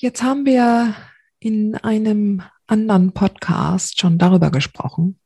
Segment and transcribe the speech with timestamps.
[0.00, 0.94] Jetzt haben wir
[1.40, 5.18] in einem anderen Podcast schon darüber gesprochen,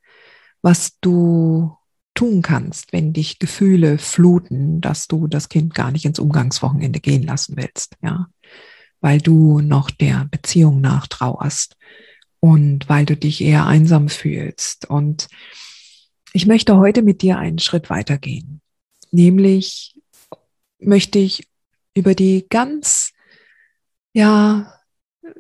[0.63, 1.77] was du
[2.15, 7.23] tun kannst, wenn dich Gefühle fluten, dass du das Kind gar nicht ins Umgangswochenende gehen
[7.23, 8.29] lassen willst, ja,
[9.01, 11.77] weil du noch der Beziehung nachtrauerst
[12.41, 14.89] und weil du dich eher einsam fühlst.
[14.89, 15.29] Und
[16.33, 18.61] ich möchte heute mit dir einen Schritt weitergehen.
[19.11, 20.01] Nämlich
[20.79, 21.47] möchte ich
[21.95, 23.12] über die ganz,
[24.13, 24.73] ja,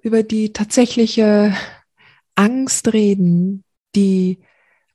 [0.02, 1.54] über die tatsächliche
[2.34, 4.38] Angst reden, die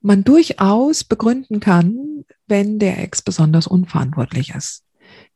[0.02, 4.83] man durchaus begründen kann, wenn der Ex besonders unverantwortlich ist.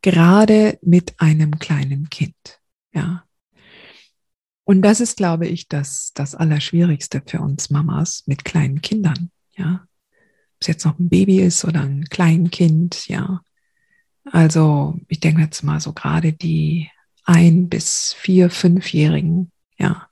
[0.01, 2.59] Gerade mit einem kleinen Kind.
[2.93, 3.23] Ja.
[4.63, 9.31] Und das ist, glaube ich, das, das Allerschwierigste für uns Mamas mit kleinen Kindern.
[9.55, 9.85] Ja.
[10.53, 13.07] Ob es jetzt noch ein Baby ist oder ein Kleinkind.
[13.07, 13.41] Ja.
[14.25, 16.89] Also, ich denke jetzt mal so gerade die
[17.23, 19.51] ein bis vier, fünfjährigen.
[19.77, 20.07] Ja.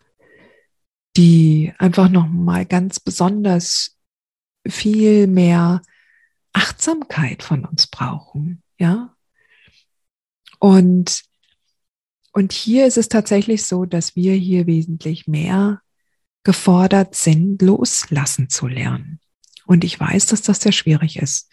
[1.17, 3.97] Die einfach noch mal ganz besonders
[4.67, 5.81] viel mehr
[6.53, 9.15] Achtsamkeit von uns brauchen, ja.
[10.59, 11.23] Und,
[12.33, 15.81] und hier ist es tatsächlich so, dass wir hier wesentlich mehr
[16.43, 19.19] gefordert sind, loslassen zu lernen.
[19.65, 21.49] Und ich weiß, dass das sehr schwierig ist.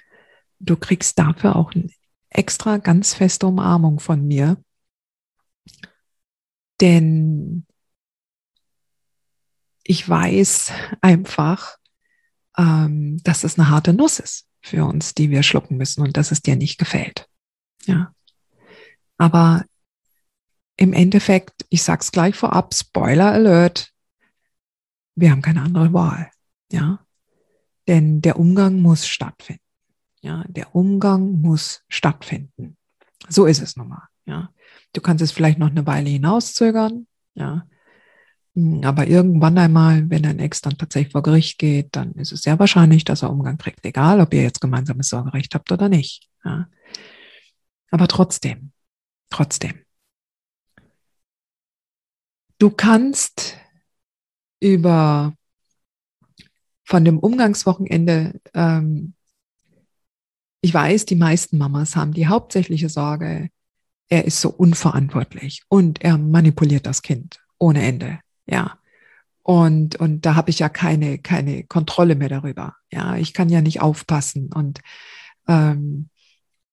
[0.59, 1.91] Du kriegst dafür auch eine
[2.31, 4.57] extra ganz feste Umarmung von mir.
[6.81, 7.67] Denn
[9.83, 11.77] ich weiß einfach,
[12.59, 16.33] ähm, dass es eine harte Nuss ist für uns, die wir schlucken müssen und dass
[16.33, 17.29] es dir nicht gefällt.
[17.87, 18.13] Ja.
[19.17, 19.65] Aber
[20.77, 23.93] im Endeffekt, ich sag's gleich vorab, Spoiler Alert,
[25.15, 26.31] wir haben keine andere Wahl.
[26.71, 27.07] Ja.
[27.89, 29.63] Denn der Umgang muss stattfinden.
[30.21, 32.77] Ja, der Umgang muss stattfinden.
[33.29, 34.09] So ist es nun mal.
[34.27, 34.51] Ja.
[34.97, 37.07] Du kannst es vielleicht noch eine Weile hinauszögern.
[37.35, 37.67] Ja.
[38.55, 42.41] Hm, aber irgendwann einmal, wenn ein Ex dann tatsächlich vor Gericht geht, dann ist es
[42.41, 46.31] sehr wahrscheinlich, dass er Umgang kriegt, egal ob ihr jetzt gemeinsames Sorgerecht habt oder nicht.
[46.47, 46.69] Ja.
[47.91, 48.73] Aber trotzdem,
[49.29, 49.75] trotzdem.
[52.59, 53.59] Du kannst
[54.61, 55.35] über
[56.85, 59.13] von dem Umgangswochenende, ähm,
[60.63, 63.51] ich weiß, die meisten Mamas haben die hauptsächliche Sorge,
[64.09, 68.21] er ist so unverantwortlich und er manipuliert das Kind ohne Ende.
[68.47, 68.79] Ja.
[69.43, 72.75] Und, und da habe ich ja keine, keine Kontrolle mehr darüber.
[72.91, 74.51] Ja, ich kann ja nicht aufpassen.
[74.53, 74.81] Und,
[75.47, 76.09] ähm,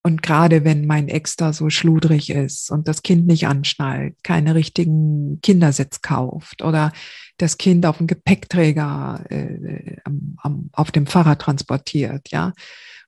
[0.01, 4.55] und gerade wenn mein Ex da so schludrig ist und das Kind nicht anschnallt, keine
[4.55, 6.91] richtigen Kindersitz kauft oder
[7.37, 12.53] das Kind auf dem Gepäckträger äh, am, am, auf dem Fahrrad transportiert, ja,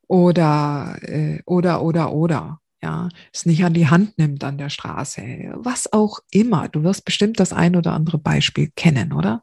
[0.08, 5.54] oder, äh, oder, oder, oder ja, es nicht an die Hand nimmt an der Straße,
[5.56, 6.70] was auch immer.
[6.70, 9.42] Du wirst bestimmt das ein oder andere Beispiel kennen, oder?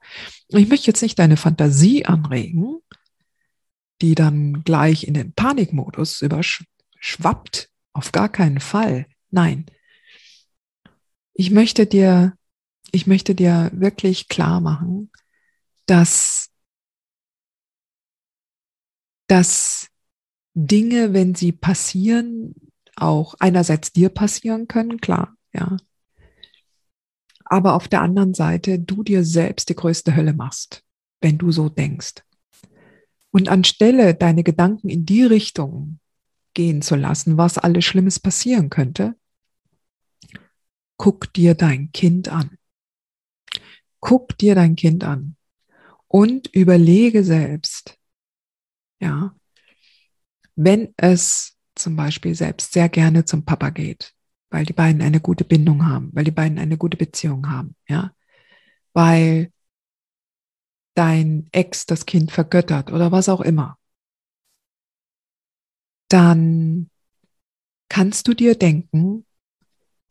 [0.49, 2.79] Ich möchte jetzt nicht deine Fantasie anregen,
[4.01, 7.71] die dann gleich in den Panikmodus überschwappt.
[7.93, 9.07] Auf gar keinen Fall.
[9.31, 9.67] Nein.
[11.35, 12.35] Ich möchte dir,
[12.93, 15.11] ich möchte dir wirklich klar machen,
[15.87, 16.51] dass,
[19.27, 19.89] dass
[20.55, 22.55] Dinge, wenn sie passieren,
[22.97, 25.77] auch einerseits dir passieren können, klar, ja.
[27.45, 30.85] Aber auf der anderen Seite du dir selbst die größte Hölle machst,
[31.21, 32.23] wenn du so denkst.
[33.31, 35.99] Und anstelle deine Gedanken in die Richtung
[36.55, 39.15] gehen zu lassen, was alles Schlimmes passieren könnte,
[40.97, 42.59] guck dir dein Kind an.
[44.01, 45.37] Guck dir dein Kind an
[46.09, 47.99] und überlege selbst,
[49.01, 49.35] ja,
[50.55, 54.15] wenn es zum Beispiel selbst sehr gerne zum Papa geht,
[54.51, 58.13] weil die beiden eine gute Bindung haben, weil die beiden eine gute Beziehung haben, ja,
[58.93, 59.53] weil
[60.95, 63.79] dein Ex das Kind vergöttert oder was auch immer,
[66.09, 66.91] dann
[67.89, 69.25] kannst du dir denken,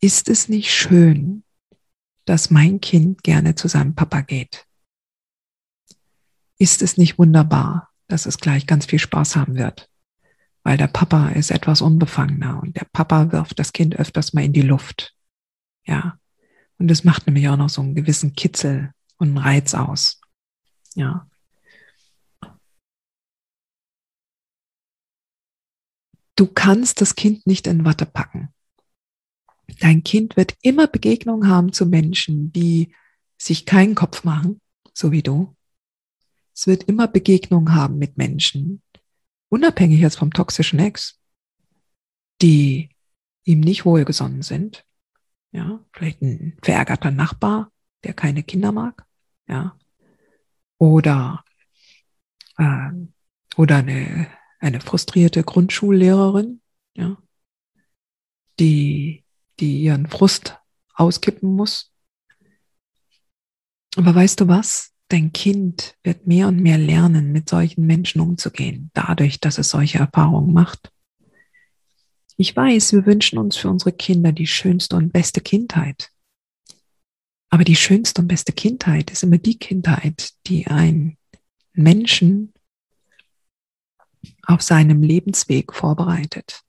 [0.00, 1.44] ist es nicht schön,
[2.24, 4.66] dass mein Kind gerne zu seinem Papa geht?
[6.58, 9.91] Ist es nicht wunderbar, dass es gleich ganz viel Spaß haben wird?
[10.64, 14.52] Weil der Papa ist etwas unbefangener und der Papa wirft das Kind öfters mal in
[14.52, 15.14] die Luft.
[15.84, 16.18] Ja.
[16.78, 20.20] Und es macht nämlich auch noch so einen gewissen Kitzel und einen Reiz aus.
[20.94, 21.28] Ja.
[26.36, 28.52] Du kannst das Kind nicht in Watte packen.
[29.80, 32.94] Dein Kind wird immer Begegnungen haben zu Menschen, die
[33.38, 34.60] sich keinen Kopf machen,
[34.92, 35.54] so wie du.
[36.54, 38.82] Es wird immer Begegnungen haben mit Menschen,
[39.52, 41.20] unabhängig jetzt vom toxischen Ex,
[42.40, 42.88] die
[43.44, 44.86] ihm nicht wohlgesonnen sind.
[45.52, 47.70] Ja, vielleicht ein verärgerter Nachbar,
[48.04, 49.04] der keine Kinder mag.
[49.46, 49.78] Ja,
[50.78, 51.44] oder
[52.56, 52.90] äh,
[53.56, 54.28] oder eine
[54.62, 56.62] eine frustrierte Grundschullehrerin,
[56.94, 57.18] ja,
[58.60, 59.24] die,
[59.58, 60.58] die ihren Frust
[60.94, 61.92] auskippen muss.
[63.96, 64.91] Aber weißt du was?
[65.12, 69.98] Dein Kind wird mehr und mehr lernen, mit solchen Menschen umzugehen, dadurch, dass es solche
[69.98, 70.90] Erfahrungen macht.
[72.38, 76.10] Ich weiß, wir wünschen uns für unsere Kinder die schönste und beste Kindheit.
[77.50, 81.18] Aber die schönste und beste Kindheit ist immer die Kindheit, die ein
[81.74, 82.54] Menschen
[84.44, 86.62] auf seinem Lebensweg vorbereitet,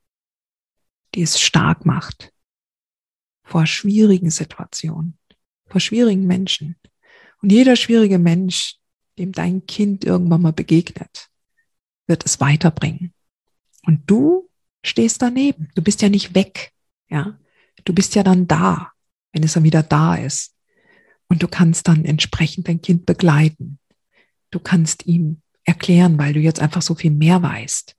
[1.14, 2.30] die es stark macht
[3.42, 5.18] vor schwierigen Situationen,
[5.64, 6.76] vor schwierigen Menschen.
[7.44, 8.76] Und jeder schwierige Mensch,
[9.18, 11.28] dem dein Kind irgendwann mal begegnet,
[12.06, 13.12] wird es weiterbringen.
[13.84, 14.48] Und du
[14.82, 15.68] stehst daneben.
[15.74, 16.72] Du bist ja nicht weg.
[17.10, 17.38] Ja,
[17.84, 18.92] du bist ja dann da,
[19.34, 20.54] wenn es dann wieder da ist.
[21.28, 23.78] Und du kannst dann entsprechend dein Kind begleiten.
[24.50, 27.94] Du kannst ihm erklären, weil du jetzt einfach so viel mehr weißt.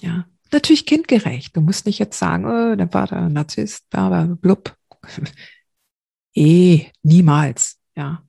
[0.00, 1.56] Ja, natürlich kindgerecht.
[1.56, 4.76] Du musst nicht jetzt sagen, oh, der Vater Narzisst, aber blub.
[6.34, 7.78] eh, niemals.
[7.94, 8.24] Ja.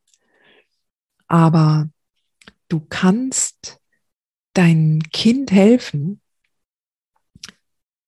[1.30, 1.90] Aber
[2.68, 3.80] du kannst
[4.54, 6.22] dein Kind helfen,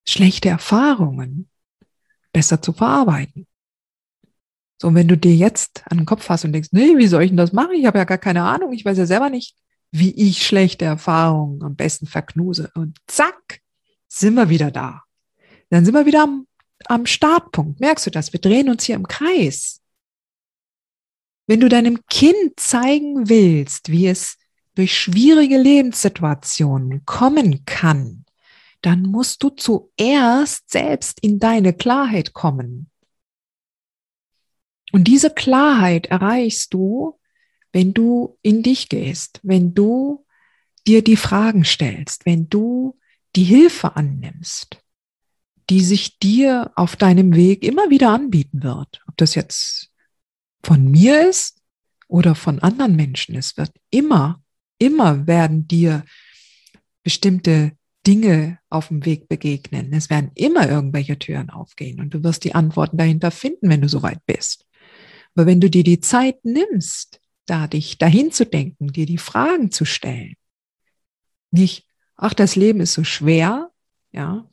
[0.06, 1.50] schlechte Erfahrungen
[2.34, 3.48] besser zu verarbeiten.
[4.82, 7.30] So, wenn du dir jetzt an den Kopf hast und denkst, nee, wie soll ich
[7.30, 7.76] denn das machen?
[7.76, 9.56] Ich habe ja gar keine Ahnung, ich weiß ja selber nicht,
[9.92, 12.72] wie ich schlechte Erfahrungen am besten verknuse.
[12.74, 13.60] Und zack,
[14.08, 15.04] sind wir wieder da.
[15.70, 16.48] Dann sind wir wieder am,
[16.86, 17.80] am Startpunkt.
[17.80, 18.34] Merkst du das?
[18.34, 19.81] Wir drehen uns hier im Kreis.
[21.52, 24.38] Wenn du deinem Kind zeigen willst, wie es
[24.76, 28.24] durch schwierige Lebenssituationen kommen kann,
[28.82, 32.90] dann musst du zuerst selbst in deine Klarheit kommen.
[34.94, 37.20] Und diese Klarheit erreichst du,
[37.74, 40.26] wenn du in dich gehst, wenn du
[40.88, 42.98] dir die Fragen stellst, wenn du
[43.36, 44.82] die Hilfe annimmst,
[45.70, 49.91] die sich dir auf deinem Weg immer wieder anbieten wird, ob das jetzt
[50.64, 51.62] von mir ist
[52.08, 54.42] oder von anderen Menschen, es wird immer,
[54.78, 56.04] immer werden dir
[57.04, 57.72] bestimmte
[58.06, 59.94] Dinge auf dem Weg begegnen.
[59.94, 63.90] Es werden immer irgendwelche Türen aufgehen und du wirst die Antworten dahinter finden, wenn du
[63.90, 64.66] soweit bist.
[65.36, 69.72] Aber wenn du dir die Zeit nimmst, da dich dahin zu denken, dir die Fragen
[69.72, 70.36] zu stellen.
[71.52, 71.86] Nicht,
[72.16, 73.72] ach, das Leben ist so schwer,
[74.12, 74.48] ja.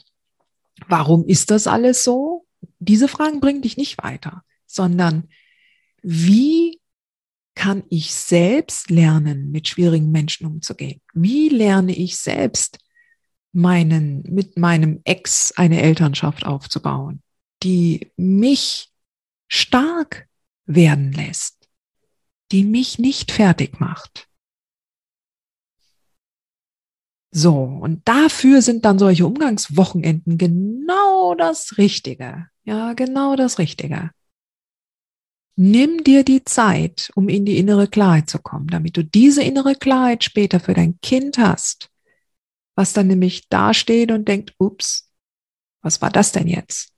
[0.86, 2.46] Warum ist das alles so?
[2.78, 5.28] Diese Fragen bringen dich nicht weiter, sondern
[6.10, 6.80] wie
[7.54, 11.00] kann ich selbst lernen, mit schwierigen Menschen umzugehen?
[11.12, 12.78] Wie lerne ich selbst
[13.52, 17.22] meinen, mit meinem Ex eine Elternschaft aufzubauen,
[17.62, 18.90] die mich
[19.48, 20.28] stark
[20.66, 21.58] werden lässt?
[22.52, 24.28] die mich nicht fertig macht.
[27.30, 32.48] So, und dafür sind dann solche Umgangswochenenden genau das Richtige.
[32.64, 34.10] Ja, genau das Richtige.
[35.60, 39.74] Nimm dir die Zeit, um in die innere Klarheit zu kommen, damit du diese innere
[39.74, 41.90] Klarheit später für dein Kind hast,
[42.76, 45.10] was dann nämlich dasteht und denkt, ups,
[45.82, 46.92] was war das denn jetzt?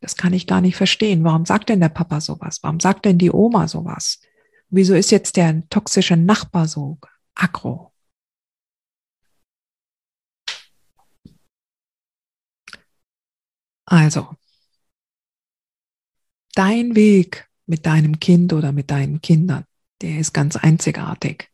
[0.00, 1.22] Das kann ich gar nicht verstehen.
[1.22, 2.58] Warum sagt denn der Papa sowas?
[2.62, 4.20] Warum sagt denn die Oma sowas?
[4.68, 6.98] Wieso ist jetzt der toxische Nachbar so
[7.36, 7.92] aggro?
[13.86, 14.34] Also,
[16.56, 19.64] dein Weg mit deinem Kind oder mit deinen Kindern,
[20.02, 21.48] der ist ganz einzigartig.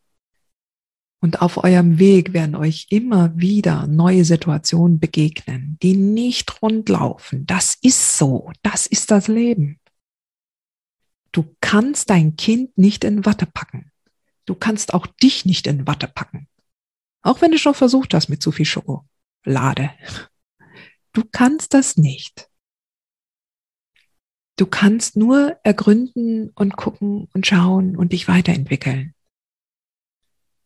[1.21, 7.45] Und auf eurem Weg werden euch immer wieder neue Situationen begegnen, die nicht rund laufen.
[7.45, 8.51] Das ist so.
[8.63, 9.79] Das ist das Leben.
[11.31, 13.89] Du kannst dein Kind nicht in Watte packen.
[14.45, 16.49] Du kannst auch dich nicht in Watte packen.
[17.21, 19.91] Auch wenn du schon versucht hast mit zu viel Schokolade.
[21.13, 22.49] Du kannst das nicht.
[24.59, 29.15] Du kannst nur ergründen und gucken und schauen und dich weiterentwickeln.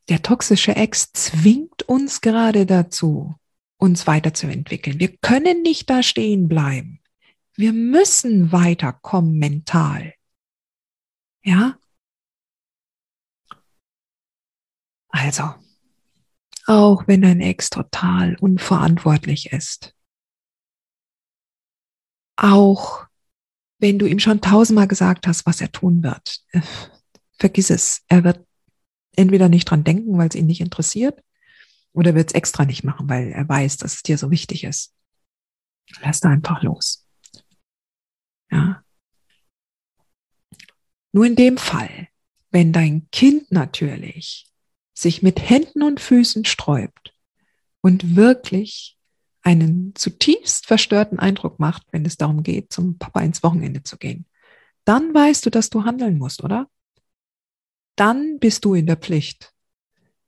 [0.09, 3.35] Der toxische Ex zwingt uns gerade dazu,
[3.77, 5.00] uns weiterzuentwickeln.
[5.00, 7.03] Wir können nicht da stehen bleiben.
[7.53, 10.15] Wir müssen weiterkommen mental.
[11.43, 11.77] Ja?
[15.09, 15.53] Also,
[16.65, 19.95] auch wenn dein Ex total unverantwortlich ist,
[22.35, 23.05] auch
[23.84, 26.62] wenn du ihm schon tausendmal gesagt hast, was er tun wird, äh,
[27.38, 28.02] vergiss es.
[28.08, 28.40] Er wird
[29.13, 31.22] entweder nicht dran denken, weil es ihn nicht interessiert,
[31.92, 34.96] oder wird es extra nicht machen, weil er weiß, dass es dir so wichtig ist.
[36.02, 37.06] Lass da einfach los.
[38.50, 38.86] Ja.
[41.12, 42.08] Nur in dem Fall,
[42.52, 44.50] wenn dein Kind natürlich
[44.94, 47.13] sich mit Händen und Füßen sträubt
[47.82, 48.98] und wirklich
[49.43, 54.25] einen zutiefst verstörten Eindruck macht, wenn es darum geht, zum Papa ins Wochenende zu gehen,
[54.85, 56.67] dann weißt du, dass du handeln musst, oder?
[57.95, 59.53] Dann bist du in der Pflicht.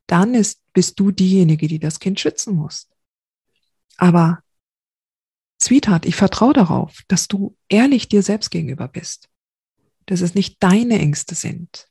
[0.07, 2.89] Dann ist, bist du diejenige, die das Kind schützen muss.
[3.97, 4.43] Aber,
[5.61, 9.29] Sweetheart, ich vertraue darauf, dass du ehrlich dir selbst gegenüber bist.
[10.05, 11.87] Dass es nicht deine Ängste sind,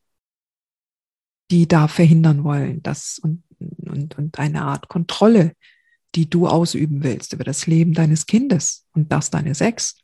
[1.51, 5.57] die da verhindern wollen, dass und, und, und eine Art Kontrolle,
[6.15, 9.97] die du ausüben willst über das Leben deines Kindes und das deines Ex.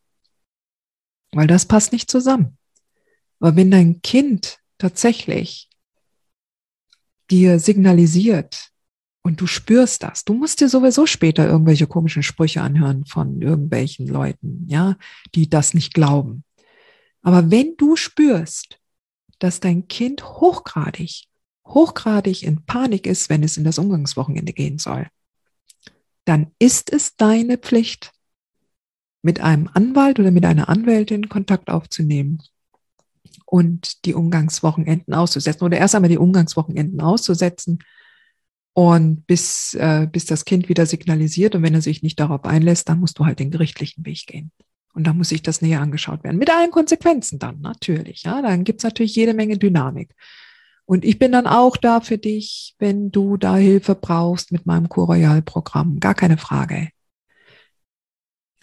[1.33, 2.59] Weil das passt nicht zusammen.
[3.39, 5.69] Aber wenn dein Kind tatsächlich
[7.31, 8.71] dir signalisiert
[9.23, 14.09] und du spürst das, du musst dir sowieso später irgendwelche komischen Sprüche anhören von irgendwelchen
[14.09, 14.97] Leuten, ja,
[15.35, 16.45] die das nicht glauben.
[17.23, 18.81] Aber wenn du spürst,
[19.39, 21.27] dass dein Kind hochgradig,
[21.67, 25.07] hochgradig in Panik ist, wenn es in das Umgangswochenende gehen soll,
[26.31, 28.13] dann ist es deine Pflicht,
[29.21, 32.41] mit einem Anwalt oder mit einer Anwältin Kontakt aufzunehmen
[33.47, 37.81] und die Umgangswochenenden auszusetzen oder erst einmal die Umgangswochenenden auszusetzen
[38.75, 42.89] und bis, äh, bis das Kind wieder signalisiert und wenn er sich nicht darauf einlässt,
[42.89, 44.53] dann musst du halt den gerichtlichen Weg gehen.
[44.95, 46.39] Und da muss sich das näher angeschaut werden.
[46.39, 48.23] Mit allen Konsequenzen dann, natürlich.
[48.23, 50.15] Ja, dann gibt's natürlich jede Menge Dynamik.
[50.91, 54.89] Und ich bin dann auch da für dich, wenn du da Hilfe brauchst mit meinem
[54.89, 56.01] Coroyal-Programm.
[56.01, 56.89] Gar keine Frage.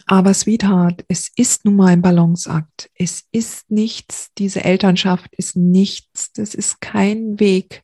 [0.04, 2.90] Aber Sweetheart, es ist nun mal ein Balanceakt.
[2.94, 6.30] Es ist nichts, diese Elternschaft ist nichts.
[6.34, 7.82] Das ist kein Weg,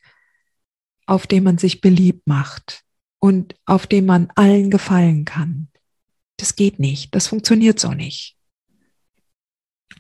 [1.07, 2.83] auf dem man sich beliebt macht
[3.21, 5.69] und auf dem man allen gefallen kann.
[6.37, 7.15] Das geht nicht.
[7.15, 8.37] Das funktioniert so nicht.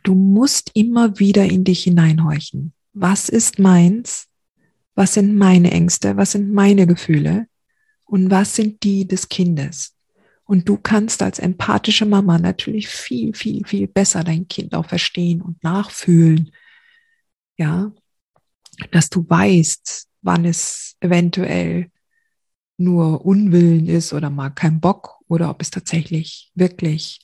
[0.03, 2.75] Du musst immer wieder in dich hineinhorchen.
[2.93, 4.29] Was ist meins?
[4.95, 7.47] Was sind meine Ängste, was sind meine Gefühle
[8.05, 9.97] und was sind die des Kindes.
[10.45, 15.41] Und du kannst als empathische Mama natürlich viel, viel, viel besser dein Kind auch verstehen
[15.41, 16.51] und nachfühlen.
[17.57, 17.93] Ja,
[18.91, 21.91] dass du weißt, wann es eventuell
[22.77, 27.21] nur Unwillen ist oder mal kein Bock oder ob es tatsächlich wirklich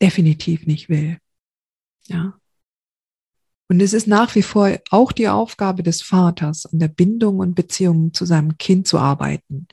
[0.00, 1.18] definitiv nicht will.
[2.06, 2.38] Ja.
[3.72, 7.54] Und es ist nach wie vor auch die Aufgabe des Vaters, an der Bindung und
[7.54, 9.66] Beziehung zu seinem Kind zu arbeiten.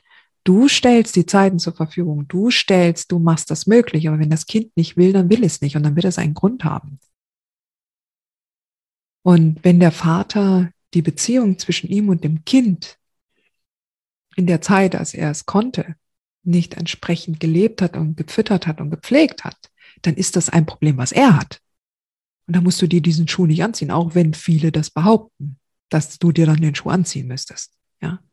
[0.46, 4.46] Du stellst die Zeiten zur Verfügung, du stellst, du machst das möglich, aber wenn das
[4.46, 7.02] Kind nicht will, dann will es nicht und dann wird es einen Grund haben.
[9.22, 12.98] Und wenn der Vater die Beziehung zwischen ihm und dem Kind
[14.38, 15.98] in der Zeit, als er es konnte,
[16.44, 19.58] nicht entsprechend gelebt hat und gefüttert hat und gepflegt hat,
[20.04, 21.60] dann ist das ein Problem, was er hat.
[22.50, 26.18] Und da musst du dir diesen Schuh nicht anziehen, auch wenn viele das behaupten, dass
[26.18, 27.78] du dir dann den Schuh anziehen müsstest.
[28.02, 28.24] Ja.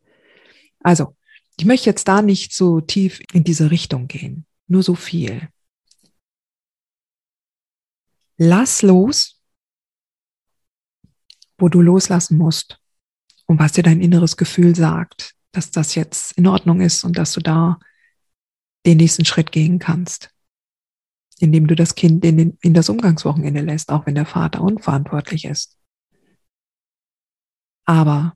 [0.80, 1.14] Also,
[1.58, 4.46] ich möchte jetzt da nicht so tief in diese Richtung gehen.
[4.68, 5.50] Nur so viel.
[8.38, 9.38] Lass los,
[11.58, 12.80] wo du loslassen musst
[13.44, 17.34] und was dir dein inneres Gefühl sagt, dass das jetzt in Ordnung ist und dass
[17.34, 17.78] du da
[18.86, 20.30] den nächsten Schritt gehen kannst
[21.38, 25.78] indem du das Kind in, in das Umgangswochenende lässt, auch wenn der Vater unverantwortlich ist.
[27.84, 28.34] Aber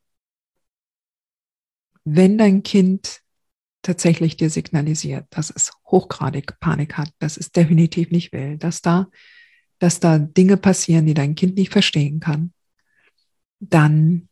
[2.04, 3.20] wenn dein Kind
[3.82, 9.08] tatsächlich dir signalisiert, dass es hochgradig Panik hat, dass es definitiv nicht will, dass da,
[9.78, 12.52] dass da Dinge passieren, die dein Kind nicht verstehen kann,
[13.58, 14.28] dann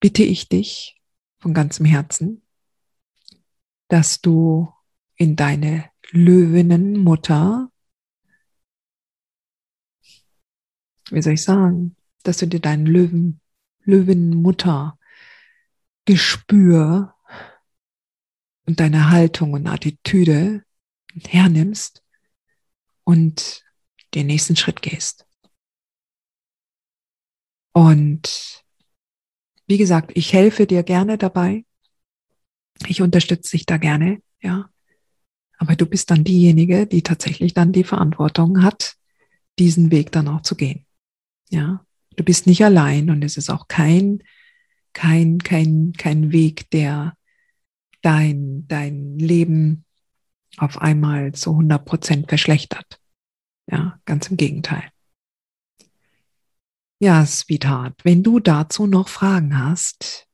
[0.00, 1.00] bitte ich dich
[1.40, 2.42] von ganzem Herzen,
[3.88, 4.72] dass du
[5.16, 7.70] in deine Löwinnenmutter,
[11.10, 13.40] wie soll ich sagen, dass du dir dein Löwen,
[13.82, 14.98] Löwinnenmutter
[16.04, 17.14] Gespür
[18.66, 20.64] und deine Haltung und Attitüde
[21.26, 22.02] hernimmst
[23.04, 23.62] und
[24.14, 25.26] den nächsten Schritt gehst.
[27.72, 28.64] Und
[29.66, 31.66] wie gesagt, ich helfe dir gerne dabei.
[32.86, 34.70] Ich unterstütze dich da gerne, ja.
[35.58, 38.96] Aber du bist dann diejenige, die tatsächlich dann die Verantwortung hat,
[39.58, 40.86] diesen Weg dann auch zu gehen.
[41.50, 41.84] Ja.
[42.16, 44.22] Du bist nicht allein und es ist auch kein,
[44.92, 47.16] kein, kein, kein Weg, der
[48.02, 49.84] dein, dein Leben
[50.56, 53.00] auf einmal zu 100 Prozent verschlechtert.
[53.70, 54.90] Ja, ganz im Gegenteil.
[57.00, 60.26] Ja, Sweetheart, wenn du dazu noch Fragen hast,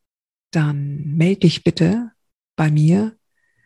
[0.50, 2.12] dann melde dich bitte
[2.56, 3.18] bei mir.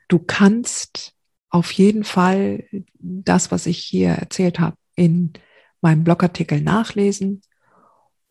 [0.09, 1.15] Du kannst
[1.50, 2.64] auf jeden Fall
[2.95, 5.33] das, was ich hier erzählt habe, in
[5.81, 7.43] meinem Blogartikel nachlesen.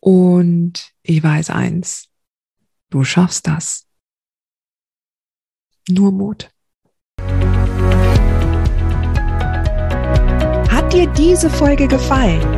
[0.00, 2.08] Und ich weiß eins,
[2.90, 3.86] du schaffst das.
[5.88, 6.50] Nur Mut.
[10.70, 12.57] Hat dir diese Folge gefallen?